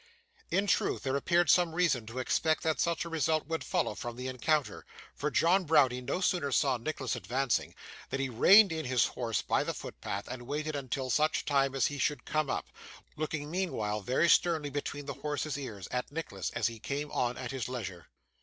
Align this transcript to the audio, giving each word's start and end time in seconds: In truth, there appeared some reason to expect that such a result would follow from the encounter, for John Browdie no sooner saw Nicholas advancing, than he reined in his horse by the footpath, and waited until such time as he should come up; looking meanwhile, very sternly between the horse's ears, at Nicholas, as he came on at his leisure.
In 0.49 0.65
truth, 0.65 1.03
there 1.03 1.15
appeared 1.15 1.47
some 1.51 1.75
reason 1.75 2.07
to 2.07 2.17
expect 2.17 2.63
that 2.63 2.79
such 2.79 3.05
a 3.05 3.07
result 3.09 3.45
would 3.45 3.63
follow 3.63 3.93
from 3.93 4.15
the 4.15 4.27
encounter, 4.27 4.83
for 5.13 5.29
John 5.29 5.63
Browdie 5.63 6.01
no 6.01 6.21
sooner 6.21 6.51
saw 6.51 6.77
Nicholas 6.77 7.15
advancing, 7.15 7.75
than 8.09 8.19
he 8.19 8.27
reined 8.27 8.71
in 8.71 8.85
his 8.85 9.05
horse 9.05 9.43
by 9.43 9.63
the 9.63 9.75
footpath, 9.75 10.27
and 10.27 10.47
waited 10.47 10.75
until 10.75 11.11
such 11.11 11.45
time 11.45 11.75
as 11.75 11.85
he 11.85 11.99
should 11.99 12.25
come 12.25 12.49
up; 12.49 12.65
looking 13.15 13.51
meanwhile, 13.51 14.01
very 14.01 14.27
sternly 14.27 14.71
between 14.71 15.05
the 15.05 15.13
horse's 15.21 15.55
ears, 15.55 15.87
at 15.91 16.11
Nicholas, 16.11 16.49
as 16.55 16.65
he 16.65 16.79
came 16.79 17.11
on 17.11 17.37
at 17.37 17.51
his 17.51 17.69
leisure. 17.69 18.07